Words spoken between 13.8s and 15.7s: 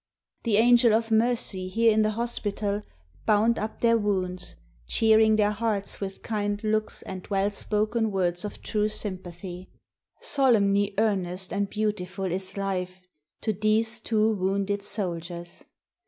two wounded soldiers.